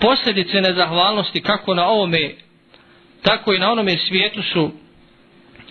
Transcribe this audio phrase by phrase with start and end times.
[0.00, 2.30] posljedice nezahvalnosti kako na ovome,
[3.22, 4.70] tako i na onome svijetu su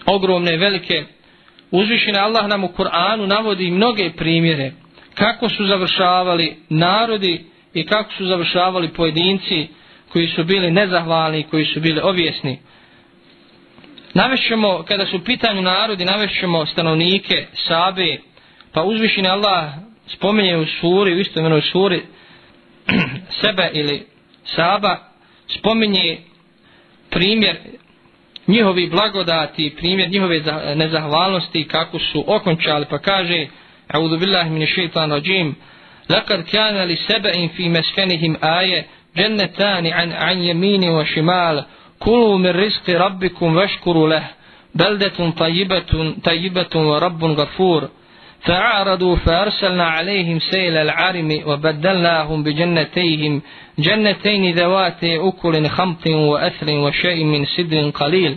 [0.05, 1.03] ogromne, velike.
[1.71, 4.71] Uzvišena Allah nam u Kur'anu navodi mnoge primjere
[5.13, 9.67] kako su završavali narodi i kako su završavali pojedinci
[10.09, 12.59] koji su bili nezahvalni, koji su bili objesni.
[14.13, 18.17] Navešćemo, kada su u pitanju narodi, navešćemo stanovnike, sabe,
[18.73, 19.73] pa uzvišeni Allah
[20.07, 22.01] spominje u suri, u istomenoj suri,
[23.41, 24.05] sebe ili
[24.55, 24.97] Saba
[25.59, 26.17] spominje
[27.09, 27.57] primjer
[28.47, 30.41] njihovi blagodati, primjer njihove
[30.75, 33.47] nezahvalnosti kako su okončali, pa kaže
[33.87, 35.55] Audhu billahi min shaitan rajim
[36.09, 38.83] Laqad kana li seba'in fi meskenihim aje
[39.15, 41.63] džennetani an, an jemini wa šimal
[41.99, 44.23] kulu mir riski rabbikum vaškuru leh
[44.73, 47.87] beldetun tajibetun tajibetun wa rabbun gafuru
[48.42, 53.42] فأعرضوا فأرسلنا عليهم سيل العرم وبدلناهم بجنتيهم
[53.78, 58.36] جنتين ذوات أكل خمط وأثر وشيء من سدر قليل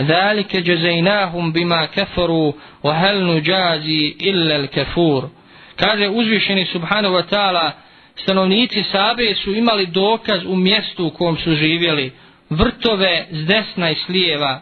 [0.00, 2.52] ذلك جزيناهم بما كفروا
[2.84, 5.30] وهل نجازي إلا الكفور
[5.76, 7.72] kaže uzvišeni subhanahu wa ta'ala
[8.16, 12.12] stanovnici Sabe su imali dokaz u mjestu u kom su živjeli
[12.50, 14.60] vrtove s desna i s lijeva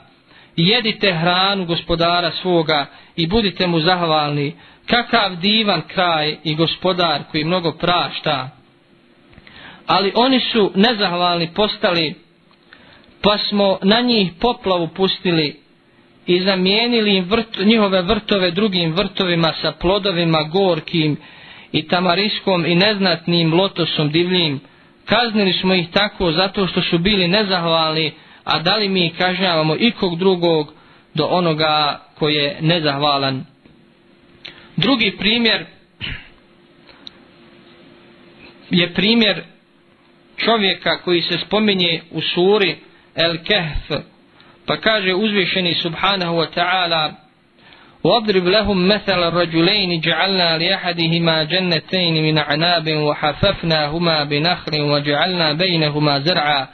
[0.58, 4.54] jedite hranu gospodara svoga i budite mu zahvalni
[4.86, 8.50] kakav divan kraj i gospodar koji mnogo prašta
[9.88, 12.16] ali oni su nezahvalni postali
[13.22, 15.56] pa smo na njih poplavu pustili
[16.28, 21.18] i zamijenili im vrt, njihove vrtove drugim vrtovima sa plodovima gorkim
[21.72, 24.59] i tamariskom i neznatnim lotosom divljim.
[25.06, 28.12] Kaznili smo ih tako zato što su bili nezahvalni,
[28.44, 30.72] a da li mi kažnjavamo ikog drugog
[31.14, 33.44] do onoga koji je nezahvalan.
[34.77, 35.67] Drugi primjer
[38.70, 39.42] je primjer
[40.36, 42.77] čovjeka koji se spominje u suri
[43.19, 44.03] الكهف
[44.67, 47.12] فكاج أزوشني سبحانه وتعالى
[48.05, 56.69] واضرب لهم مثل الرجلين جعلنا لأحدهما جنتين من عناب وحففناهما بنخر وجعلنا بينهما زرعا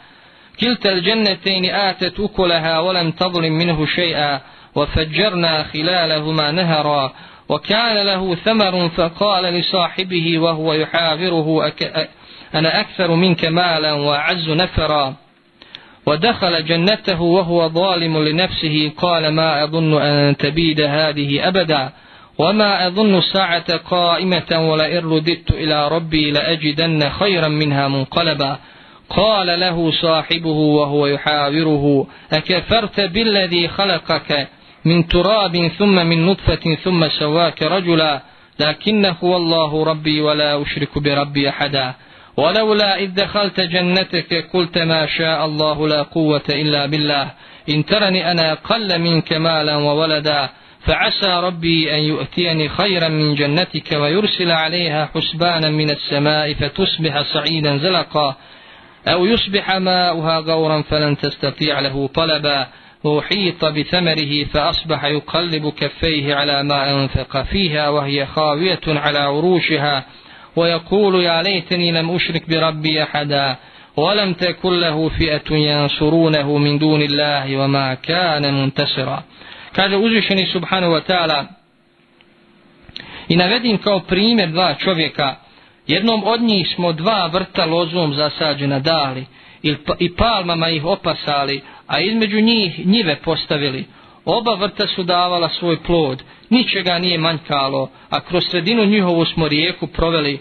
[0.61, 4.41] كلتا الجنتين آتت أكلها ولم تظلم منه شيئا
[4.75, 7.13] وفجرنا خلالهما نهرا
[7.49, 11.73] وكان له ثمر فقال لصاحبه وهو يحاوره.
[12.55, 15.15] أنا أكثر منك مالا وأعز نفرا
[16.05, 21.89] ودخل جنته وهو ظالم لنفسه قال ما أظن أن تبيد هذه أبدا
[22.37, 28.59] وما أظن الساعة قائمة ولئن رددت إلى ربي لأجدن خيرا منها منقلبا
[29.09, 34.47] قال له صاحبه وهو يحاوره أكفرت بالذي خلقك
[34.85, 38.21] من تراب ثم من نطفة ثم سواك رجلا
[38.59, 41.93] لكنه الله ربي ولا أشرك بربي أحدا.
[42.37, 47.31] ولولا إذ دخلت جنتك قلت ما شاء الله لا قوة إلا بالله
[47.69, 50.49] إن ترني أنا أقل منك مالا وولدا
[50.85, 58.35] فعسى ربي أن يؤتيني خيرا من جنتك ويرسل عليها حسبانا من السماء فتصبح صعيدا زلقا.
[59.07, 62.67] أو يصبح ماؤها غورا فلن تستطيع له طلبا.
[63.03, 70.05] وحيط بثمره فأصبح يقلب كفيه على ما أنفق فيها وهي خاوية على عروشها.
[70.55, 73.55] ويقول يا ليتني لم أشرك بربي أحدا
[73.97, 79.23] ولم تكن له فئة ينصرونه من دون الله وما كان منتصرا.
[79.73, 81.45] Kaže uzvišeni subhanahu wa ta'ala
[83.27, 84.01] i navedim kao
[84.79, 85.35] čovjeka
[85.89, 89.25] jednom od njih smo dva vrta lozom zasađena dali
[89.85, 93.85] pa- i palmama ih opasali a između njih njive postavili
[94.25, 99.87] oba vrta su davala svoj plod ničega nije manjkalo, a kroz sredinu njihovu smo rijeku
[99.87, 100.39] proveli.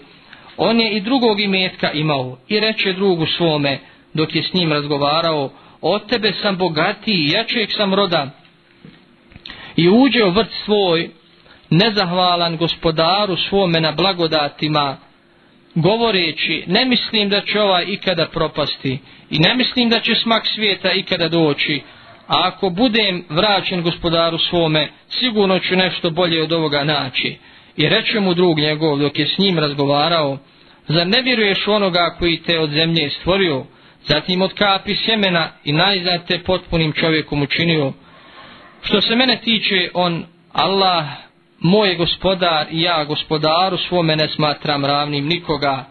[0.57, 3.79] On je i drugog imetka imao i reče drugu svome,
[4.13, 5.49] dok je s njim razgovarao,
[5.81, 8.29] od tebe sam bogatiji i jačeg sam roda.
[9.75, 11.09] I uđe u vrt svoj,
[11.69, 14.97] nezahvalan gospodaru svome na blagodatima,
[15.81, 20.91] govoreći, ne mislim da će ovaj ikada propasti i ne mislim da će smak svijeta
[20.91, 21.81] ikada doći,
[22.27, 27.37] a ako budem vraćen gospodaru svome, sigurno ću nešto bolje od ovoga naći.
[27.77, 30.37] I reče mu drug njegov dok je s njim razgovarao,
[30.87, 33.65] zar ne vjeruješ onoga koji te od zemlje stvorio,
[34.03, 37.93] zatim od kapi sjemena i najzad te potpunim čovjekom učinio.
[38.81, 41.05] Što se mene tiče, on, Allah,
[41.59, 45.85] moj gospodar i ja gospodaru svome ne smatram ravnim nikoga.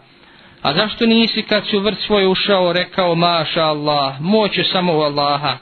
[0.61, 4.15] A zašto nisi kad si u vrt svoj ušao rekao, maša Allah,
[4.51, 5.57] je samo u Allaha,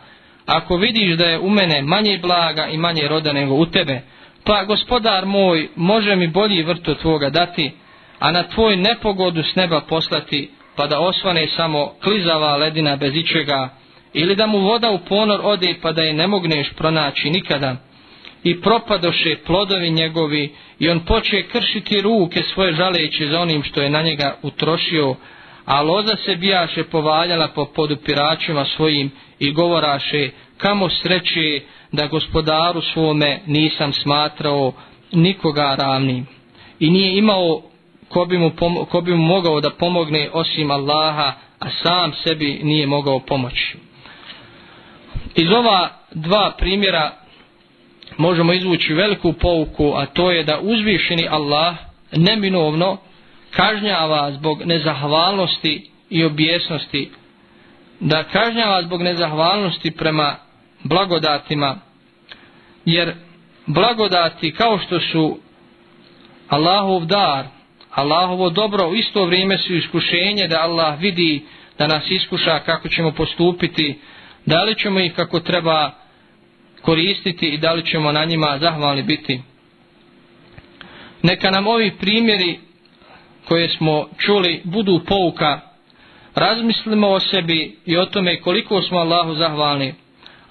[0.46, 4.02] ako vidiš da je u mene manje blaga i manje roda nego u tebe,
[4.44, 7.72] pa gospodar moj može mi bolji vrt od tvoga dati,
[8.20, 13.70] a na tvoj nepogodu s neba poslati pa da osvane samo klizava ledina bez ičega,
[14.14, 17.76] ili da mu voda u ponor ode pa da je ne mogneš pronaći nikada,
[18.44, 20.50] i propadoše plodovi njegovi
[20.80, 25.16] i on poče kršiti ruke svoje žaleći za onim što je na njega utrošio,
[25.66, 31.62] a loza se bijaše povaljala po podupiračima svojim i govoraše kamo sreće
[31.92, 34.72] da gospodaru svome nisam smatrao
[35.12, 36.28] nikoga ravnim
[36.80, 37.62] i nije imao
[38.10, 38.52] ko bi, mu
[38.92, 43.78] ko bi mu mogao da pomogne osim Allaha a sam sebi nije mogao pomoći.
[45.36, 47.12] Iz ova dva primjera
[48.18, 51.76] možemo izvući veliku pouku a to je da uzvišeni Allah
[52.12, 52.98] neminovno
[53.52, 57.12] kažnjava zbog nezahvalnosti i objesnosti
[58.00, 60.36] da kažnjava zbog nezahvalnosti prema
[60.84, 61.78] blagodatima
[62.86, 63.14] jer
[63.66, 65.40] blagodati kao što su
[66.50, 67.46] Allahov dar
[67.92, 71.46] Allahovo dobro u isto vrijeme su iskušenje da Allah vidi
[71.78, 74.00] da nas iskuša kako ćemo postupiti
[74.46, 75.92] da li ćemo ih kako treba
[76.88, 79.42] koristiti i da li ćemo na njima zahvalni biti.
[81.22, 82.60] Neka nam ovi primjeri
[83.48, 85.60] koje smo čuli budu pouka.
[86.36, 89.94] Razmislimo o sebi i o tome koliko smo Allahu zahvalni.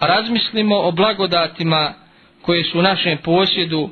[0.00, 1.94] Razmislimo o blagodatima
[2.42, 3.90] koje su u našem posjedu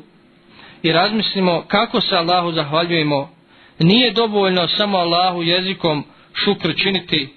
[0.83, 3.31] i razmislimo kako se Allahu zahvaljujemo.
[3.79, 6.05] Nije dovoljno samo Allahu jezikom
[6.35, 7.29] šukr činiti.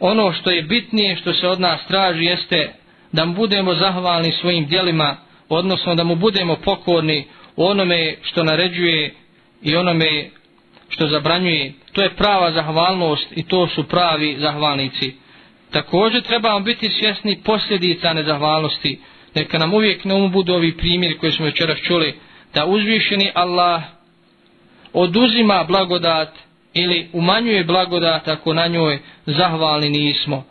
[0.00, 2.72] Ono što je bitnije što se od nas traži jeste
[3.12, 5.16] da mu budemo zahvalni svojim dijelima
[5.48, 7.24] odnosno da mu budemo pokorni
[7.56, 9.14] onome što naređuje
[9.62, 10.30] i onome
[10.88, 11.72] što zabranjuje.
[11.92, 15.14] To je prava zahvalnost i to su pravi zahvalnici.
[15.70, 19.00] Također trebamo biti svjesni posljedica nezahvalnosti.
[19.34, 22.14] Neka nam uvijek na umu budu ovi primjeri koje smo večeras čuli
[22.54, 23.82] da uzvišeni Allah
[24.92, 26.28] oduzima blagodat
[26.74, 30.44] ili umanjuje blagodat ako na njoj zahvalni nismo.